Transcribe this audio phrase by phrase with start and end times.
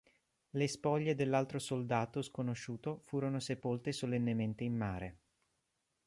[0.49, 5.19] Le spoglie dell'altro soldato sconosciuto furono sepolte solennemente in mare.